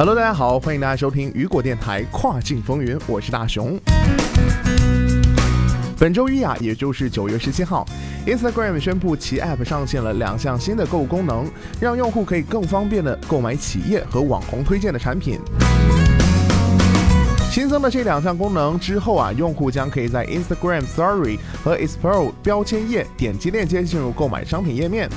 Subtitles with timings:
[0.00, 3.78] Hello，大家好，欢迎大家收听雨果电台跨境风云，我是大熊。
[5.98, 7.86] 本周一啊，也就是九月十七号
[8.24, 11.46] ，Instagram 宣布其 App 上线了两项新的购物功能，
[11.78, 15.38] 让用户可以更方便的购买企业和网红推荐的产品。
[17.50, 25.10] 新增的这两项功能之后啊，用户将可以在 Instagram Story 和 Explore 标签页点击链接进入购买商品页面。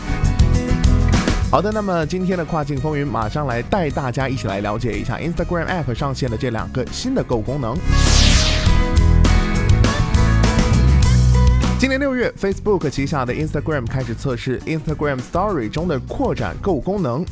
[1.53, 7.78] 好的，那么今天的跨境风云，马上来带大家一起来了解一下 Instagram App 上线的这两个新的购物功能。
[11.78, 17.23] 今年六月，Facebook 旗下的 Instagram 开始测试 Instagram Story 中的扩展购物功能，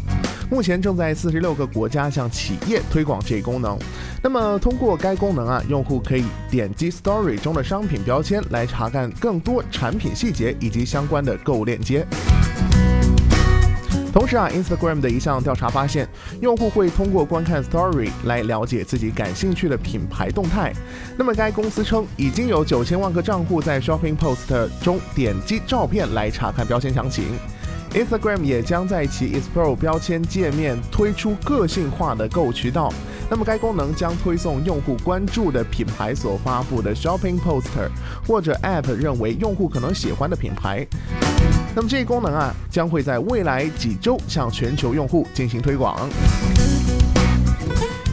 [0.51, 3.75] 目前正在四十六个国家向企业推广这一功能。
[4.21, 12.05] 那么通过该功能啊，用户可以点击 Story 中的商品标签来查看更多产品细节以及相关的购物链接。
[14.11, 16.07] 同时啊，Instagram 的一项调查发现，
[16.41, 20.73] 用户会通过观看 Story 来了解自己感兴趣的品牌动态。
[21.17, 27.23] 那么该公司称，已经有九千万个账户在 Shopping Post 中点击照片来查看标签详情。
[27.93, 32.91] Instagram 也将在其 Explore 标签界面推出个性化的购物渠道。
[33.31, 37.89] 那么该功能将推送用户关注的品牌所发布的 Shopping Poster
[38.27, 40.85] 或者 App 认为用户可能喜欢的品牌。
[41.73, 46.09] 那么这一功能啊，将会在未来几周向全球用户进行推广。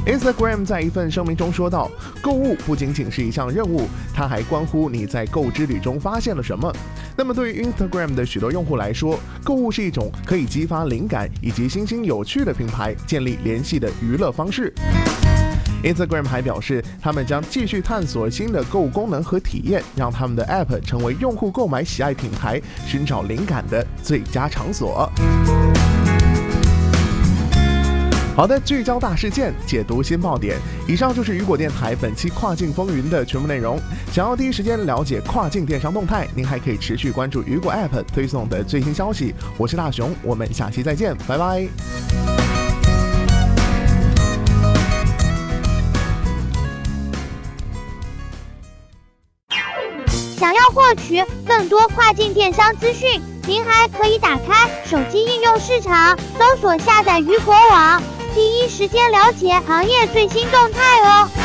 [0.08, 1.90] Instagram 在一份声明中说道
[2.22, 3.82] ：“购物不仅仅是一项任务，
[4.14, 6.72] 它还关乎你在购物之旅中发现了什么。”
[7.14, 14.72] 那么对于 Instagram 的许多用户来说，购物是一种可以激发灵感以及新兴有趣的品牌建立联系的娱乐方式。
[15.84, 25.12] Instagram 还表示，他们将继续探索新的购物功能和体验，让他们的 App 成为用户购买喜爱品牌、寻找灵感的最佳场所。
[28.38, 30.56] 好的，聚焦大事件，解读新爆点。
[30.86, 33.80] 以上就是雨果电台本期跨境风云的全部内容。
[34.12, 39.34] 想要第一时间了解跨境电商动态，您还可以持续关注雨果 App 推送的最新消息。
[39.56, 41.66] 我是大熊，我们下期再见，拜拜。
[50.36, 58.00] 想要获取更多跨境电商资讯，您还可以打开手机应用市场，搜索下载雨果网，
[58.38, 61.37] 第一时间了解行业最新动态哦。